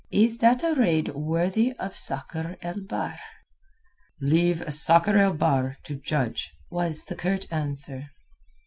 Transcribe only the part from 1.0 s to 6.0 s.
worthy of Sakr el Bahr?" "Leave Sakr el Bahr to